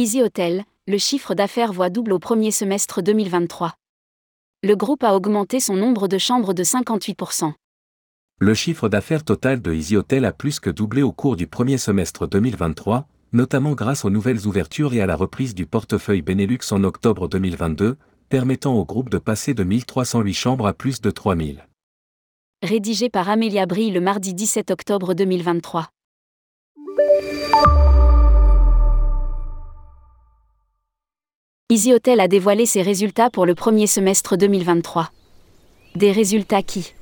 Easy 0.00 0.22
Hotel, 0.22 0.64
le 0.86 0.96
chiffre 0.96 1.34
d'affaires 1.34 1.74
voit 1.74 1.90
double 1.90 2.14
au 2.14 2.18
premier 2.18 2.52
semestre 2.52 3.02
2023. 3.02 3.74
Le 4.62 4.74
groupe 4.74 5.04
a 5.04 5.14
augmenté 5.14 5.60
son 5.60 5.76
nombre 5.76 6.08
de 6.08 6.16
chambres 6.16 6.54
de 6.54 6.64
58%. 6.64 7.52
Le 8.38 8.54
chiffre 8.54 8.88
d'affaires 8.88 9.24
total 9.24 9.60
de 9.60 9.74
Easy 9.74 9.98
Hotel 9.98 10.24
a 10.24 10.32
plus 10.32 10.58
que 10.58 10.70
doublé 10.70 11.02
au 11.02 11.12
cours 11.12 11.36
du 11.36 11.46
premier 11.46 11.76
semestre 11.76 12.26
2023, 12.26 13.08
notamment 13.34 13.72
grâce 13.72 14.06
aux 14.06 14.08
nouvelles 14.08 14.46
ouvertures 14.46 14.94
et 14.94 15.02
à 15.02 15.06
la 15.06 15.16
reprise 15.16 15.54
du 15.54 15.66
portefeuille 15.66 16.22
Benelux 16.22 16.60
en 16.70 16.82
octobre 16.82 17.28
2022, 17.28 17.98
permettant 18.30 18.76
au 18.76 18.86
groupe 18.86 19.10
de 19.10 19.18
passer 19.18 19.52
de 19.52 19.64
1308 19.64 20.32
chambres 20.32 20.66
à 20.66 20.72
plus 20.72 21.02
de 21.02 21.10
3000. 21.10 21.68
Rédigé 22.62 23.10
par 23.10 23.28
Amélia 23.28 23.66
Brie 23.66 23.90
le 23.90 24.00
mardi 24.00 24.32
17 24.32 24.70
octobre 24.70 25.12
2023. 25.12 25.90
Easy 31.72 31.94
Hotel 31.94 32.18
a 32.18 32.26
dévoilé 32.26 32.66
ses 32.66 32.82
résultats 32.82 33.30
pour 33.30 33.46
le 33.46 33.54
premier 33.54 33.86
semestre 33.86 34.36
2023. 34.36 35.12
Des 35.94 36.10
résultats 36.10 36.64
qui 36.64 36.94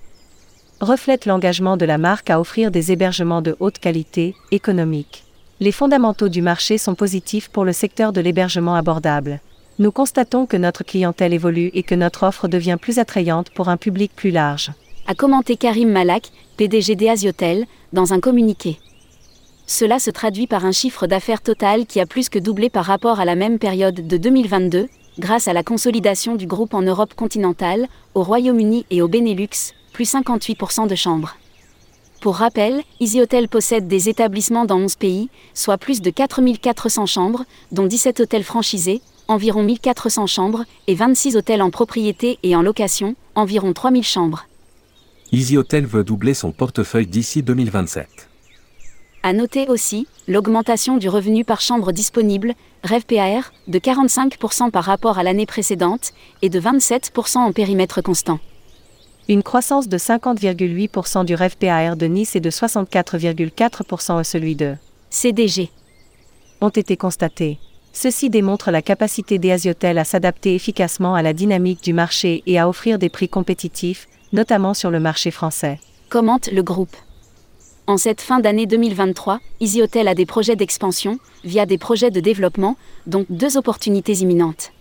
reflètent 0.82 1.24
l'engagement 1.24 1.78
de 1.78 1.86
la 1.86 1.96
marque 1.96 2.28
à 2.28 2.38
offrir 2.38 2.70
des 2.70 2.92
hébergements 2.92 3.40
de 3.40 3.56
haute 3.60 3.78
qualité, 3.78 4.34
économiques. 4.50 5.24
Les 5.60 5.72
fondamentaux 5.72 6.28
du 6.28 6.42
marché 6.42 6.76
sont 6.76 6.94
positifs 6.94 7.48
pour 7.48 7.64
le 7.64 7.72
secteur 7.72 8.12
de 8.12 8.20
l'hébergement 8.20 8.74
abordable. 8.74 9.40
Nous 9.78 9.90
constatons 9.90 10.44
que 10.44 10.58
notre 10.58 10.84
clientèle 10.84 11.32
évolue 11.32 11.70
et 11.72 11.82
que 11.82 11.94
notre 11.94 12.24
offre 12.24 12.46
devient 12.46 12.76
plus 12.78 12.98
attrayante 12.98 13.48
pour 13.48 13.70
un 13.70 13.78
public 13.78 14.12
plus 14.14 14.30
large. 14.30 14.70
A 15.06 15.14
commenté 15.14 15.56
Karim 15.56 15.90
Malak, 15.90 16.30
PDG 16.58 16.94
d'Asihotel, 16.94 17.64
dans 17.94 18.12
un 18.12 18.20
communiqué. 18.20 18.78
Cela 19.70 19.98
se 19.98 20.10
traduit 20.10 20.46
par 20.46 20.64
un 20.64 20.72
chiffre 20.72 21.06
d'affaires 21.06 21.42
total 21.42 21.84
qui 21.84 22.00
a 22.00 22.06
plus 22.06 22.30
que 22.30 22.38
doublé 22.38 22.70
par 22.70 22.86
rapport 22.86 23.20
à 23.20 23.26
la 23.26 23.34
même 23.34 23.58
période 23.58 24.06
de 24.06 24.16
2022, 24.16 24.88
grâce 25.18 25.46
à 25.46 25.52
la 25.52 25.62
consolidation 25.62 26.36
du 26.36 26.46
groupe 26.46 26.72
en 26.72 26.80
Europe 26.80 27.12
continentale, 27.12 27.86
au 28.14 28.22
Royaume-Uni 28.22 28.86
et 28.88 29.02
au 29.02 29.08
Benelux, 29.08 29.74
plus 29.92 30.10
58% 30.10 30.88
de 30.88 30.94
chambres. 30.94 31.36
Pour 32.22 32.36
rappel, 32.36 32.82
Easy 32.98 33.20
Hotel 33.20 33.46
possède 33.46 33.86
des 33.86 34.08
établissements 34.08 34.64
dans 34.64 34.78
11 34.78 34.96
pays, 34.96 35.28
soit 35.52 35.76
plus 35.76 36.00
de 36.00 36.08
4400 36.08 37.04
chambres, 37.04 37.44
dont 37.70 37.84
17 37.84 38.20
hôtels 38.20 38.44
franchisés, 38.44 39.02
environ 39.28 39.62
1400 39.62 40.26
chambres, 40.28 40.64
et 40.86 40.94
26 40.94 41.36
hôtels 41.36 41.60
en 41.60 41.70
propriété 41.70 42.38
et 42.42 42.56
en 42.56 42.62
location, 42.62 43.16
environ 43.34 43.74
3000 43.74 44.02
chambres. 44.02 44.46
Easy 45.30 45.58
Hotel 45.58 45.84
veut 45.84 46.04
doubler 46.04 46.32
son 46.32 46.52
portefeuille 46.52 47.06
d'ici 47.06 47.42
2027. 47.42 48.27
À 49.22 49.32
noter 49.32 49.68
aussi 49.68 50.06
l'augmentation 50.28 50.96
du 50.96 51.08
revenu 51.08 51.44
par 51.44 51.60
chambre 51.60 51.90
disponible, 51.90 52.54
REVPAR, 52.84 53.52
de 53.66 53.78
45% 53.78 54.70
par 54.70 54.84
rapport 54.84 55.18
à 55.18 55.22
l'année 55.22 55.46
précédente 55.46 56.12
et 56.42 56.48
de 56.48 56.60
27% 56.60 57.38
en 57.38 57.52
périmètre 57.52 58.00
constant. 58.00 58.38
Une 59.28 59.42
croissance 59.42 59.88
de 59.88 59.98
50,8% 59.98 61.24
du 61.24 61.34
REVPAR 61.34 61.96
de 61.96 62.06
Nice 62.06 62.36
et 62.36 62.40
de 62.40 62.50
64,4% 62.50 64.18
à 64.18 64.24
celui 64.24 64.54
de 64.54 64.76
CDG 65.10 65.70
ont 66.60 66.68
été 66.70 66.96
constatés. 66.96 67.58
Ceci 67.92 68.30
démontre 68.30 68.70
la 68.70 68.82
capacité 68.82 69.38
des 69.38 69.50
Asiotel 69.50 69.98
à 69.98 70.04
s'adapter 70.04 70.54
efficacement 70.54 71.14
à 71.14 71.22
la 71.22 71.32
dynamique 71.32 71.82
du 71.82 71.92
marché 71.92 72.42
et 72.46 72.58
à 72.58 72.68
offrir 72.68 72.98
des 72.98 73.08
prix 73.08 73.28
compétitifs, 73.28 74.08
notamment 74.32 74.74
sur 74.74 74.90
le 74.90 75.00
marché 75.00 75.30
français. 75.30 75.80
Commente 76.08 76.50
le 76.52 76.62
groupe. 76.62 76.96
En 77.88 77.96
cette 77.96 78.20
fin 78.20 78.38
d'année 78.38 78.66
2023, 78.66 79.40
Easy 79.60 79.80
Hotel 79.80 80.08
a 80.08 80.14
des 80.14 80.26
projets 80.26 80.56
d'expansion, 80.56 81.18
via 81.42 81.64
des 81.64 81.78
projets 81.78 82.10
de 82.10 82.20
développement, 82.20 82.76
donc 83.06 83.24
deux 83.30 83.56
opportunités 83.56 84.12
imminentes. 84.12 84.72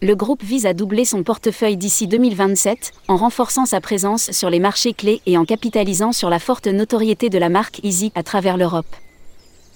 Le 0.00 0.16
groupe 0.16 0.42
vise 0.42 0.64
à 0.64 0.72
doubler 0.72 1.04
son 1.04 1.24
portefeuille 1.24 1.76
d'ici 1.76 2.06
2027, 2.06 2.92
en 3.08 3.18
renforçant 3.18 3.66
sa 3.66 3.82
présence 3.82 4.30
sur 4.30 4.48
les 4.48 4.60
marchés 4.60 4.94
clés 4.94 5.20
et 5.26 5.36
en 5.36 5.44
capitalisant 5.44 6.12
sur 6.12 6.30
la 6.30 6.38
forte 6.38 6.68
notoriété 6.68 7.28
de 7.28 7.36
la 7.36 7.50
marque 7.50 7.80
Easy 7.84 8.12
à 8.14 8.22
travers 8.22 8.56
l'Europe. 8.56 8.96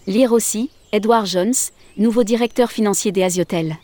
Lire 0.07 0.33
aussi, 0.33 0.71
Edward 0.93 1.27
Jones, 1.27 1.53
nouveau 1.99 2.25
directeur 2.25 2.73
financier 2.73 3.13
des 3.13 3.23
Asiotel. 3.23 3.77